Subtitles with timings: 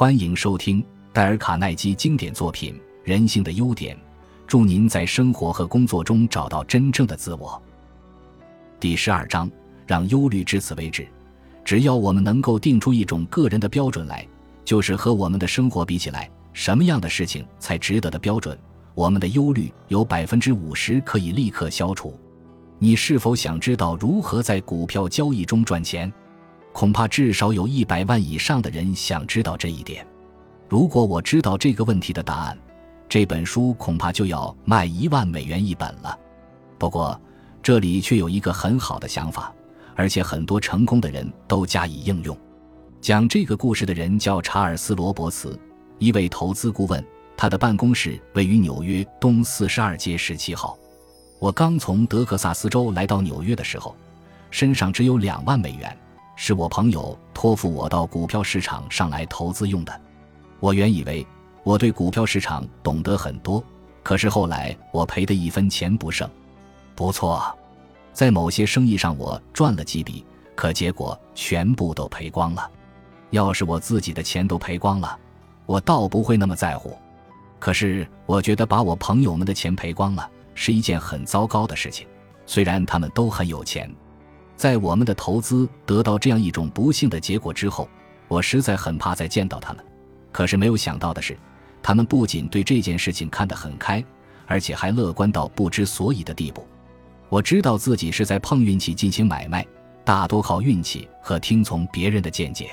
[0.00, 2.72] 欢迎收听戴尔·卡耐基经典作品
[3.04, 3.94] 《人性的优点》，
[4.46, 7.62] 祝您在生活和工作中找到真正的自我。
[8.80, 9.50] 第十二章，
[9.86, 11.06] 让忧虑至此为止。
[11.66, 14.26] 只要我们能够定出一种个人的标准来，
[14.64, 18.58] 就是和我们的生活比起来，什么样的事情才值得的标准，
[18.94, 22.18] 我们的忧虑有百分之五十可以立刻消除。
[22.78, 26.10] 你是否想知道如何在股票交易中赚钱？
[26.80, 30.06] 恐怕至少有一百万以上的人想知道这一点。
[30.66, 32.58] 如果我知道这个问题的答案，
[33.06, 36.18] 这本书恐怕就要卖一万美元一本了。
[36.78, 37.20] 不过，
[37.62, 39.52] 这里却有一个很好的想法，
[39.94, 42.34] 而且很多成功的人都加以应用。
[42.98, 45.60] 讲这个故事的人叫查尔斯·罗伯茨，
[45.98, 47.04] 一位投资顾问。
[47.36, 50.78] 他的办公室位于纽约东四十二街十七号。
[51.38, 53.94] 我刚从德克萨斯州来到纽约的时候，
[54.50, 55.94] 身上只有两万美元。
[56.42, 60.00] 是我朋友托付我到股票市场上来投资用的。
[60.58, 61.24] 我原以为
[61.64, 63.62] 我对股票市场懂得很多，
[64.02, 66.26] 可是后来我赔得一分钱不剩。
[66.94, 67.54] 不错，
[68.14, 70.24] 在某些生意上我赚了几笔，
[70.56, 72.70] 可结果全部都赔光了。
[73.28, 75.18] 要是我自己的钱都赔光了，
[75.66, 76.96] 我倒不会那么在乎。
[77.58, 82.08] 可是我觉得把我朋友们的钱赔光了是一件很糟糕的事情，
[82.46, 83.94] 虽然他们都很有钱。
[84.60, 87.88] 在我们的投资得到这样一种不幸的结果之后，
[88.28, 89.82] 我实在很怕再见到他们。
[90.30, 91.34] 可是没有想到的是，
[91.82, 94.04] 他们不仅对这件事情看得很开，
[94.44, 96.62] 而且还乐观到不知所以的地步。
[97.30, 99.66] 我知道自己是在碰运气进行买卖，
[100.04, 102.68] 大多靠运气和听从别人的见解。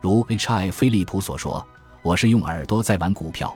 [0.00, 0.70] 如 H.I.
[0.70, 1.66] 菲利普所说
[2.00, 3.52] ：“我是用耳朵在玩股票。”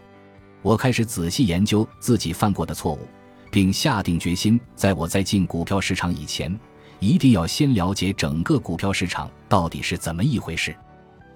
[0.62, 3.06] 我开始仔细研究自己犯过的错误，
[3.52, 6.58] 并下定决心，在我在进股票市场以前。
[7.02, 10.72] 一定要先了解整个股票市场到底是怎么一回事。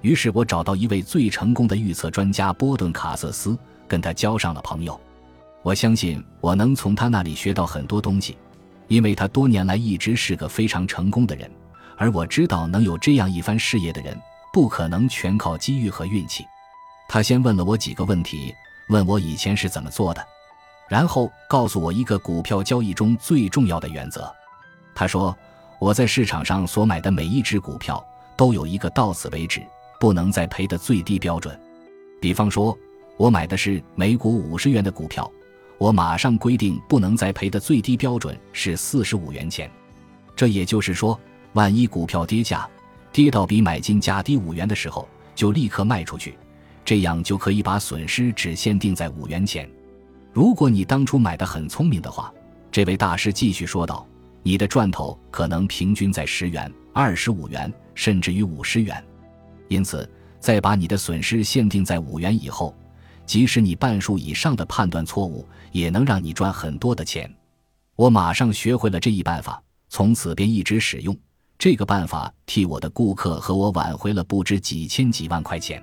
[0.00, 4.98] 于是我找到一位最成功的预测专家波顿·卡瑟斯，跟他交上了朋友。
[5.62, 8.38] 我相信我能从他那里学到很多东西，
[8.86, 11.50] 因为他多年来一直是个非常成功的人。
[11.96, 14.16] 而我知道能有这样一番事业的人，
[14.52, 16.44] 不可能全靠机遇和运气。
[17.08, 18.54] 他先问了我几个问题，
[18.90, 20.24] 问我以前是怎么做的，
[20.88, 24.32] 然后告诉我一个股票交易中最重要的原则。
[24.94, 25.36] 他说。
[25.78, 28.04] 我在市场上所买的每一只股票
[28.36, 29.62] 都有一个到此为止，
[30.00, 31.58] 不能再赔的最低标准。
[32.20, 32.76] 比方说，
[33.16, 35.30] 我买的是每股五十元的股票，
[35.78, 39.70] 我马上规定不能再赔的最低标准是四十五元钱。
[40.34, 41.18] 这也就是说，
[41.52, 42.68] 万一股票跌价，
[43.12, 46.36] 跌到比买进价低五元的时候，就立刻卖出去，
[46.84, 49.70] 这样就可以把损失只限定在五元钱。
[50.32, 52.32] 如果你当初买的很聪明的话，
[52.70, 54.06] 这位大师继续说道。
[54.46, 59.04] 你的赚头可能平均在十元、二十五元，甚至于五十元，
[59.66, 60.08] 因此，
[60.38, 62.72] 在把你的损失限定在五元以后，
[63.26, 67.28] 即使你半数以上的判断错误，也能让你赚很多的钱。
[67.96, 71.18] 我马上学会了这一办法，从此便一直使用
[71.58, 75.82] 这个办法，替我的顾客和我挽回了不知几千几万块钱。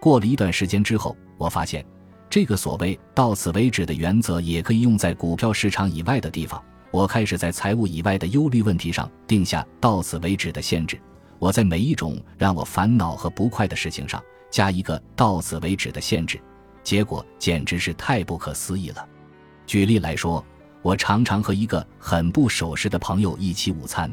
[0.00, 1.84] 过了一段时间之后，我发现，
[2.30, 6.62] 这个所谓“到此为止”的原则，也可以用在股票市场以外的地方。
[6.90, 10.98] 我开始在财务以外的忧虑问题上定下到此为止的限制。
[11.38, 16.40] 我在每一种让我烦恼和不快的事情上加一个到此为止的限制，
[16.82, 19.06] 结果简直是太不可思议了。
[19.66, 20.44] 举例来说，
[20.82, 24.10] 我常常和一个很不守时的朋友一起午餐，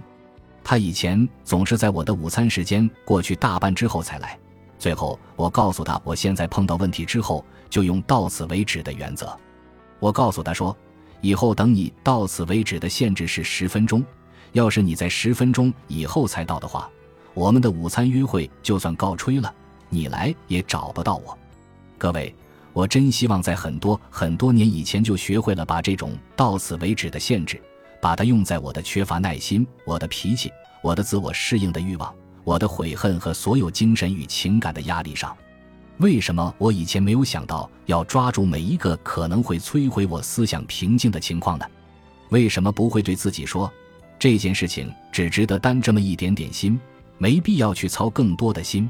[0.64, 4.38] 他以前总是在我的午餐时间过去大半之后才来。
[4.78, 9.36] 最后，我告诉他，我现在碰到问题之后就用到此为止的原则。
[10.00, 10.76] 我告诉他说。
[11.22, 14.04] 以后等你到此为止的限制是十分钟，
[14.52, 16.90] 要是你在十分钟以后才到的话，
[17.34, 19.54] 我们的午餐约会就算告吹了，
[19.90, 21.38] 你来也找不到我。
[21.98, 22.34] 各位，
[22.74, 27.62] 我真希望在很多很多年以前就学会了把这种到此为止的限制，
[28.02, 30.52] 把它用在我的缺乏耐心、我的脾气、
[30.84, 35.36] 我的自我适应的欲望、我的悔恨和所有精神与情感的压力上。
[35.98, 41.66] 为什么我以前没有想到要抓住每一个可能会摧毁我思想平静的情况呢？
[42.30, 43.72] 为什么不会对自己说，
[44.20, 46.78] 这件事情只值得担这么一点点心，
[47.18, 48.90] 没必要去操更多的心？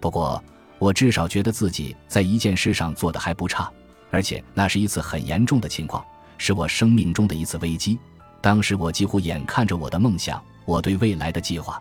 [0.00, 0.42] 不过，
[0.80, 3.70] 我至少觉得自己在一件事上做的还不差，
[4.10, 6.04] 而且那是一次很严重的情况，
[6.38, 7.96] 是我生命中的一次危机。
[8.40, 11.80] 当时我几乎眼看着我的梦想、我对未来的计划，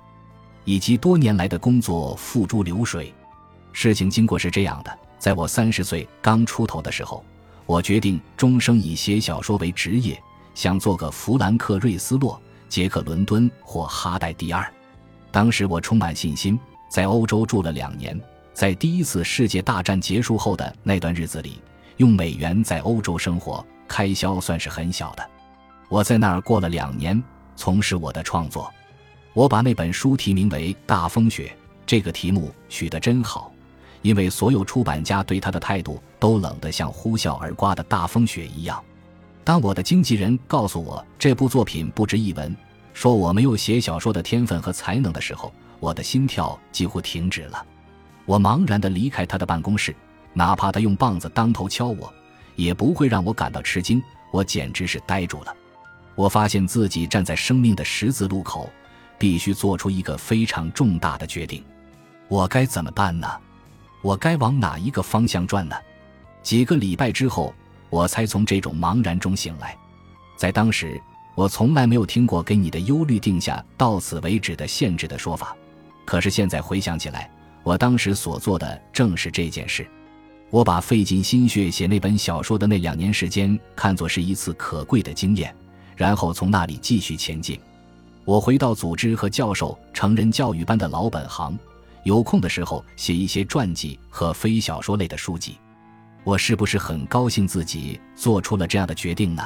[0.66, 3.12] 以及多年来的工作付诸流水。
[3.74, 7.24] 事情经过是这样的：在我三十岁刚出头的时候，
[7.66, 10.22] 我决定终生以写小说为职业，
[10.54, 14.72] 想做个弗兰克·瑞斯洛、杰克·伦敦或哈代第二。
[15.32, 16.60] 当时我充满信心，
[16.90, 18.20] 在欧洲住了两年，
[18.54, 21.62] 在第一次世界大战结束后的那段日子里，
[21.98, 25.30] 用美元在欧洲生活，开销算是很小的。
[25.88, 27.22] 我在那儿过了两年，
[27.56, 28.72] 从事我的创作。
[29.34, 31.48] 我把那本书题名为《大风雪》，
[31.86, 33.51] 这个题目取得真好，
[34.02, 38.82] 因为所有出版家对他的态度都冷得像呼啸而刮的大风雪一样。
[39.44, 42.56] 当我的经纪人告诉我这部作品不值一文，
[42.94, 47.66] 说我没有写小说的天分和才能的时候，我的心跳几乎停止了。
[48.26, 49.96] 我茫然地离开他的办公室，
[50.34, 52.14] 哪怕他用棒子当头敲我，
[52.56, 54.02] 也不会让我感到吃惊。
[54.32, 55.56] 我简直是呆住了。
[56.16, 58.70] 我发现自己站在生命的十字路口。
[59.18, 61.64] 必须做出一个非常重大的决定，
[62.28, 63.28] 我该怎么办呢？
[64.02, 65.76] 我该往哪一个方向转呢？
[66.42, 67.54] 几个礼拜之后，
[67.90, 69.78] 我才从这种茫然中醒来。
[70.36, 71.00] 在当时，
[71.36, 75.56] 我从来没有听过给你的忧虑定下到此为止的限制的说法。
[76.04, 77.30] 可是现在回想起来，
[77.64, 79.88] 我当时所做的正是这件事。
[80.50, 85.56] 我把费尽心血写那本小说的那两年时间看作是一次可贵的经验，
[85.96, 87.58] 然后从那里继续前进。
[88.26, 91.58] 我回到组织和教授成人教育班的老本行，
[92.04, 95.58] 有空的时候写一些传记和非小说类的书籍。
[96.24, 99.44] 我是不是很高兴自己做出了这样的决定呢？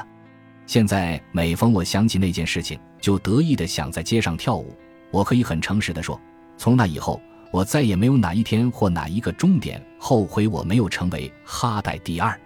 [0.66, 4.76] 现在每逢我想起那件事情，就得意的想在街上跳舞。
[5.12, 6.20] 我可以很诚实的说，
[6.58, 7.22] 从那以后，
[7.52, 12.38] 我再也没有哪一天或哪一个终点后悔我没有成为哈代第二。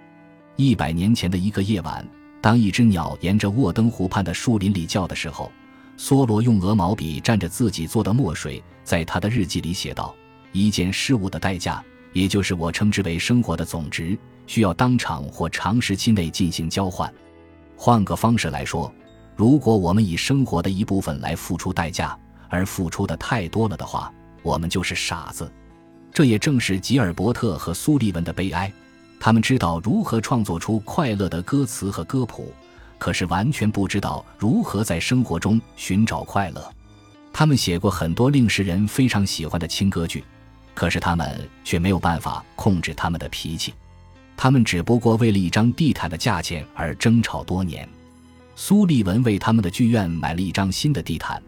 [0.56, 2.06] 一百年前的一个夜晚，
[2.42, 5.52] 当一只鸟沿着沃登湖畔的树林里叫的时候。
[5.98, 10.16] 梭罗用鹅毛笔蘸着自己做的墨水，在他的日记里写道
[10.52, 17.14] ：“一件事物的代价，也就是我称之为生活的总值，需要当场或长时期内进行交换。
[17.78, 18.92] 换个方式来说，
[19.36, 22.18] 如果我们以生活的一部分来付出代价，
[22.50, 25.52] 而付出的太多了的话，我们就是傻子。
[26.12, 28.74] 这也正是吉尔伯特和苏利文的悲哀。
[29.20, 32.52] 他们知道如何创作出快乐的歌词和歌谱。”
[32.98, 36.74] 可是完全不知道如何在生活中寻找快乐。
[37.32, 40.24] 他们写过很多令世人非常喜欢的轻歌剧，
[40.74, 43.74] 可是他们却没有办法控制他们的脾气。
[44.36, 47.88] 他们只不过为了一张地毯的价钱而争吵多年。
[48.56, 51.42] 苏利文为他们的剧院买了一张新的地毯。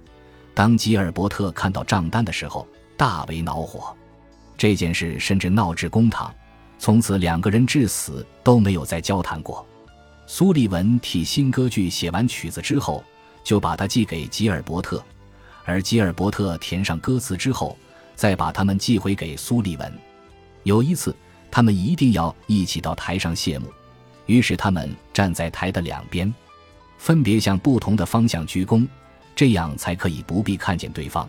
[0.54, 3.96] 当吉尔伯特看到账单的时候，大为恼火。
[4.58, 6.34] 这件事甚至闹至公堂，
[6.78, 9.66] 从此两个人至死都没有再交谈过。
[10.28, 13.04] 苏利文替新歌剧写完曲子之后，
[13.44, 15.04] 就把它寄给吉尔伯特，
[15.72, 17.78] 而吉尔伯特填上歌词之后，
[18.14, 19.94] 再把它们寄回给苏利文。
[20.64, 21.16] 有一次，
[21.50, 23.68] 他们一定要一起到台上谢幕，
[24.26, 26.32] 于是他们站在台的两边，
[26.98, 28.86] 分别向不同的方向鞠躬，
[29.34, 31.28] 这样才可以不必看见对方。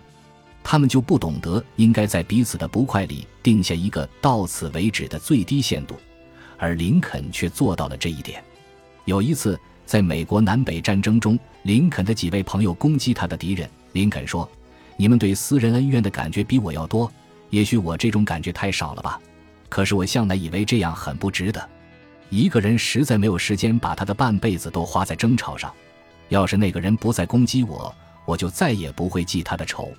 [0.65, 5.94] 他们就不懂得应该在彼此的不快里定下一个到此为止的最低限度，
[6.59, 8.43] 而林肯却做到了这一点。
[9.05, 9.56] 有一次，
[9.87, 13.71] 在美国南北战争中，林肯的几位朋友攻击他的敌人。
[13.93, 14.49] 林肯说
[14.97, 17.11] ：“你们对私人恩怨的感觉比我要多，
[17.50, 19.21] 也许我这种感觉太少了吧。
[19.69, 21.69] 可是我向来以为这样很不值得。
[22.31, 25.73] 一个人实在没有时间把他的半辈子都花在争吵上。
[26.29, 27.94] 要是那个人不再攻击我，
[28.25, 29.91] 我就再也不会记他的仇。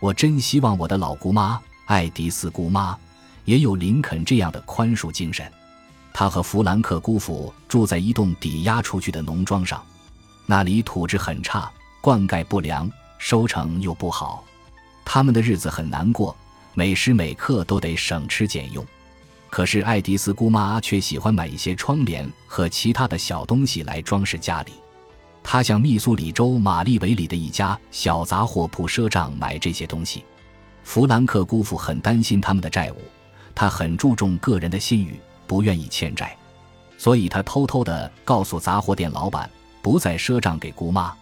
[0.00, 2.96] 我真希望我的老姑妈爱迪丝姑妈
[3.44, 5.44] 也有林肯这样的宽恕精神。”
[6.16, 9.84] 他和弗兰克姑父住在一栋抵押出去的农庄上，
[10.46, 11.68] 那里土质很差，
[12.00, 12.88] 灌溉不良，
[13.24, 14.44] 收成又不好，
[15.02, 16.36] 他们的日子很难过，
[16.74, 18.84] 每时每刻都得省吃俭用。
[19.48, 24.74] 可是爱迪斯姑妈却喜欢买一些窗帘和其他的小东西来装饰家里。
[25.42, 30.22] 她向密苏里州马利维里的一家小杂货铺赊账买这些东西。
[30.82, 32.96] 弗兰克姑父很担心他们的债务，
[33.54, 35.18] 他很注重个人的信誉。
[35.46, 36.36] 不愿意欠债，
[36.98, 39.48] 所以他偷偷地告诉杂货店老板
[39.80, 41.16] 不再赊账给姑妈。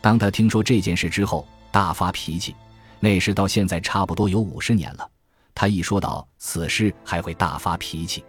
[0.00, 2.54] 当他听说这件事之后，大发脾气。
[2.98, 5.08] 那时到现在差不多有五十年了，
[5.54, 8.24] 他一说到此事还会大发脾气。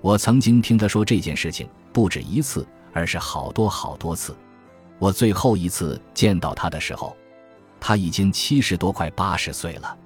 [0.00, 4.34] 我曾经听他说这件事情不止一次，而是好多好多次。
[4.98, 7.14] 我最后一次见到他的时候，
[7.78, 9.96] 他已经七十多快八十岁了。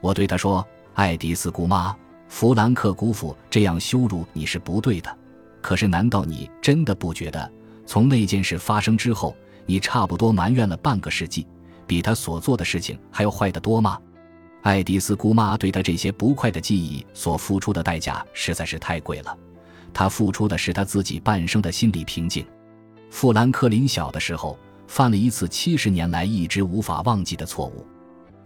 [0.00, 1.94] 我对他说：“爱迪斯姑妈。”
[2.28, 5.16] 弗兰克姑父这样羞辱你是不对的，
[5.62, 7.50] 可是难道你真的不觉得，
[7.86, 9.34] 从那件事发生之后，
[9.68, 11.46] 你差不多埋怨了半个世纪，
[11.86, 13.98] 比他所做的事情还要坏得多吗？
[14.62, 19.36] 爱迪斯姑妈对他这些不快的记忆所付出的代价实在是太贵了，
[19.92, 22.46] 他付出的是他自己半生的心理平静。
[23.10, 27.86] 富兰克林小的时候犯了一次七十年来一直无法忘记的错误，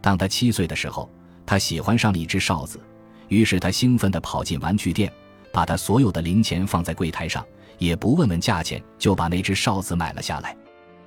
[0.00, 1.08] 当他七岁的时候，
[1.46, 2.80] 他喜欢上了一只哨子。
[3.28, 5.10] 于是他兴奋地跑进玩具店，
[5.52, 7.46] 把他所有的零钱放在柜台上，
[7.78, 10.56] 也不问问价钱，就把那只哨子买了下来。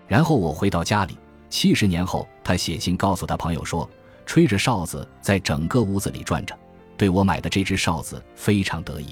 [0.08, 1.18] 然后我回到家里，
[1.50, 3.90] 七十年后，他写信告诉他朋友说，
[4.26, 6.58] 吹着哨子在整个屋子里转着，
[6.98, 9.08] 对我买的这只哨子非常得意。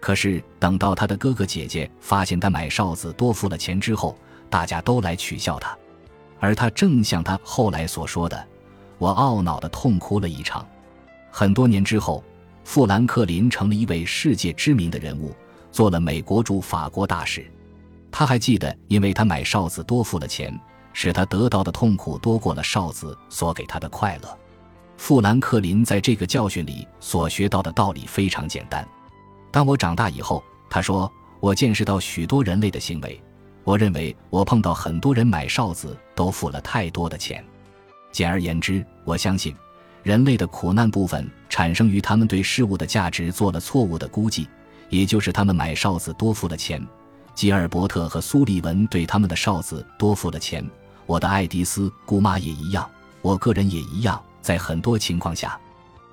[0.00, 4.16] 可是等到他的哥哥姐姐发现他买哨子多付了钱之后，
[4.50, 5.76] 大家都来取笑他，
[6.38, 8.46] 而他正像他后来所说的，
[8.98, 10.66] 我懊恼地痛哭了一场。
[11.30, 12.22] 很多年之后。
[12.68, 15.32] 富兰克林成了一位世界知名的人物，
[15.70, 17.48] 做了美国驻法国大使。
[18.18, 20.58] 他还记得，因为他买哨子多付了钱，
[20.94, 24.38] 使他得到的痛苦多过了哨子所给他的快乐。
[24.96, 28.88] 富兰克林在这个教训里所学到的道理非常简单。
[29.50, 33.20] 当我长大以后，他说，我见识到许多人类的行为。
[33.64, 37.44] 我认为我碰到很多人买哨子都付了太多的钱。
[38.12, 39.54] 简而言之，我相信。
[40.02, 44.48] 人类的苦难部分产生于他们对事物的价值做了错误的估计，
[44.88, 46.82] 也就是他们买哨子多付了钱。
[47.36, 50.66] 吉尔伯特和苏利文对他们的哨子多付了钱，
[51.04, 52.90] 我的爱迪斯姑妈也一样，
[53.20, 54.20] 我个人也一样。
[54.40, 55.60] 在很多情况下，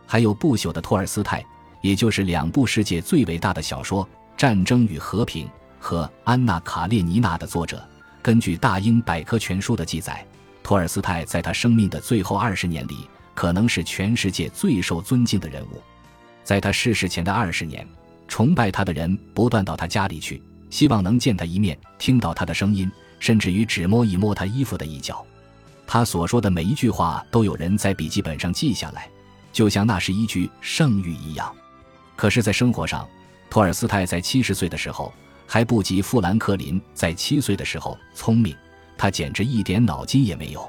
[0.06, 1.42] 还有不朽的托尔斯泰，
[1.82, 4.04] 也就是两部世界最伟大的小说
[4.36, 5.48] 《战争与和平》
[5.80, 7.82] 和《安娜·卡列尼娜》的作者。
[8.22, 10.26] 根据大英百科全书的记载，
[10.62, 13.08] 托尔斯泰在他生命的最后二十年里。
[13.36, 15.82] 可能是全世界最受尊敬的人物，
[16.44, 17.88] 在他逝世前的二十年，
[18.28, 20.40] 崇拜他的人不断到他家里去，
[20.74, 25.24] 希望能见他一面，听到他的声音，甚至于只摸一摸他衣服的一角。
[25.86, 29.08] 他所说的每一句话都有人在笔记本上记下来，
[29.52, 31.56] 就像那是一句圣谕一样。
[32.16, 33.08] 可是，在生活上，
[33.52, 35.14] 托尔斯泰在七十岁的时候
[35.46, 38.56] 还不及富兰克林在七岁的时候聪明，
[38.98, 40.68] 他简直一点脑筋也没有。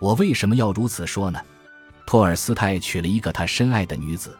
[0.00, 1.40] 我为什么要如此说呢？
[2.06, 4.36] 托尔斯泰娶了一个他深爱的女子，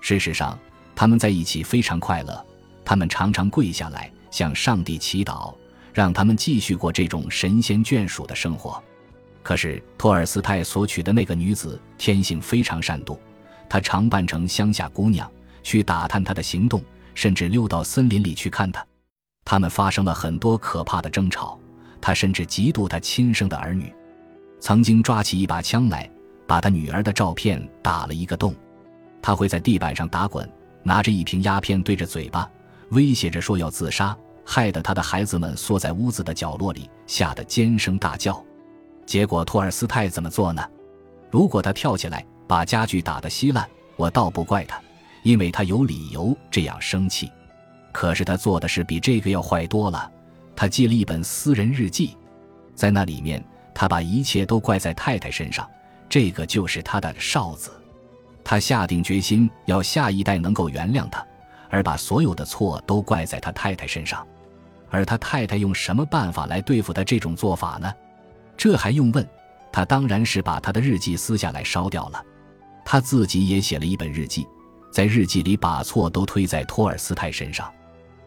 [0.00, 0.58] 事实上，
[0.96, 2.42] 他们在一起非常快乐。
[2.82, 5.54] 他们常常跪下来向上帝祈祷，
[5.92, 8.82] 让他们继续过这种神仙眷属的生活。
[9.42, 13.18] 可是，托尔斯泰所娶的那个女子天性非常善妒，
[13.68, 15.30] 她常扮成乡下姑娘
[15.62, 16.82] 去打探他的行动，
[17.14, 18.84] 甚至溜到森林里去看他。
[19.44, 21.58] 他们发生了很多可怕的争吵，
[22.00, 23.92] 他甚至嫉妒他亲生的儿女，
[24.60, 26.08] 曾经抓起一把枪来。
[26.46, 28.52] 把他女儿的照片打了一个洞，
[29.22, 30.50] 他会在地板上打滚，
[30.82, 32.50] 拿着一瓶鸦片对着嘴巴，
[32.90, 38.44] 威胁着说要自杀，害得他的孩子们缩在屋子的角落里，吓得尖声大叫。
[39.06, 40.64] 结果托尔斯泰怎么做呢？
[41.30, 44.80] 如果他跳起来把家具打得稀烂，我倒不怪他，
[45.22, 47.30] 因为他有理由这样生气。
[47.92, 50.10] 可是他做的事比这个要坏多了，
[50.54, 52.16] 他记了一本私人日记，
[52.74, 53.44] 在那里面，
[53.74, 55.68] 他把一切都怪在太太身上。
[56.08, 57.70] 这个就是他的哨子，
[58.42, 61.24] 他下定决心要下一代能够原谅他，
[61.70, 64.26] 而把所有的错都怪在他太太身上。
[64.90, 67.90] 而他太太用什么办法来对付他这种做法呢？
[68.56, 69.26] 这还用问？
[69.72, 72.22] 他当然是把他的日记撕下来烧掉了。
[72.84, 74.46] 他自己也写了一本日记，
[74.90, 77.72] 在日记里把错都推在托尔斯泰身上。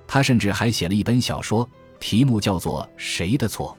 [0.07, 1.69] 他甚至还写了一本小说，
[1.99, 3.77] 题目叫做《谁的错》。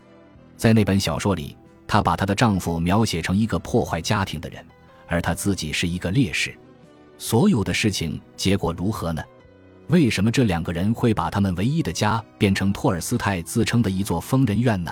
[0.56, 1.56] 在那本小说里。
[1.86, 4.64] 她把她的丈夫描写成一个破坏家庭的人，
[5.06, 6.56] 而她自己是一个烈士。
[7.18, 9.22] 所有的事情结果如何呢？
[9.88, 14.90] 为什么这两个人会把他们唯一的家变成托尔斯泰自称的一座疯人院呢？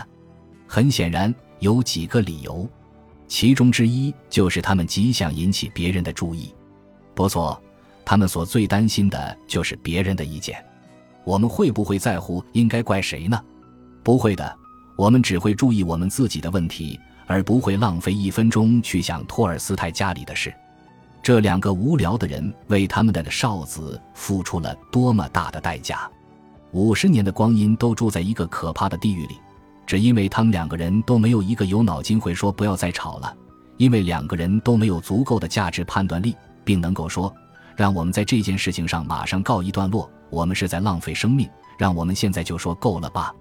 [0.67, 2.69] 很显然有几个理由，
[3.27, 6.55] 其中之一就是他们极想引起别人的注意。
[7.15, 7.61] 不错，
[8.05, 10.63] 他们所最担心的就是别人的意见。
[11.25, 13.43] 我们会不会在乎应该怪谁呢？
[14.03, 14.59] 不会的。
[14.97, 20.53] 我们只会注意我们自己的问题，而不会浪费一分钟去想托尔斯泰家里的事。
[21.23, 26.11] 这两个无聊的人为他们的哨子付出了多么大的代价！
[26.73, 29.39] 五十年的光阴都住在一个可怕的地狱里，
[29.87, 33.33] 只因为他们两个人都没有一个有脑筋会说不要再吵了，
[33.77, 37.33] 因为两个人都没有足够的价值判断力，并能够说
[37.77, 40.11] 让我们在这件事情上马上告一段落。
[40.29, 41.49] 我们是在浪费生命，
[41.79, 43.33] 让我们现在就说够了吧？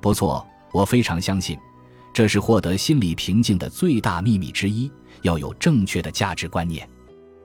[0.00, 0.46] 不错。
[0.70, 1.58] 我非常相信，
[2.12, 4.90] 这是获得心理平静的最大秘密之一。
[5.22, 6.88] 要有正确的价值观念，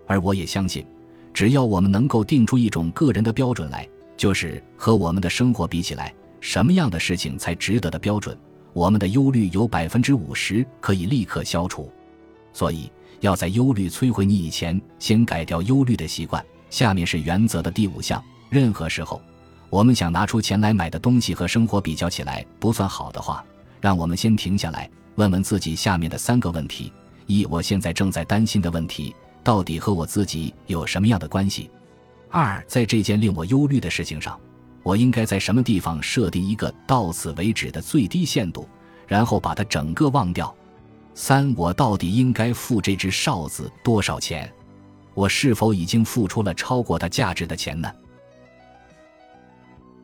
[0.05, 0.85] 而我也相信，
[1.33, 8.37] 只要我们能够定出一种个人的标准来，就是和我们的生活比起来，什么样的事情才值得的标准，
[8.73, 11.91] 我们的忧虑有百分之五十可以立刻消除。
[12.51, 12.91] 所以，
[13.21, 16.43] 要在忧虑摧毁你以前，先改掉忧虑的习惯。
[16.69, 19.21] 下面是原则的第五项：任何时候。
[19.69, 23.43] 我们想拿出钱来买的东西和生活比较起来不算好的话，
[23.81, 26.93] 让我们先停下来，问问自己下面的三个问题：
[27.25, 31.69] 一、我现在正在担心的问题，到底和我自己有什么样的关系？
[32.29, 34.39] 二，在这件令我忧虑的事情上，
[34.81, 38.67] 我应该在什么地方设定一个到此为止的最低限度，
[39.07, 40.53] 然后把它整个忘掉？
[41.13, 44.51] 三，我到底应该付这只哨子多少钱？
[45.13, 47.91] 我是否已经付出了超过它价值的钱呢？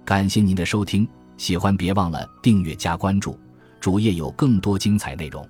[0.05, 3.39] 感谢您的收听，喜欢别忘了订阅加关注，
[3.79, 5.47] 主页有更多精彩内容。